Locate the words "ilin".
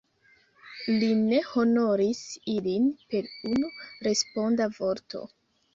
2.57-2.91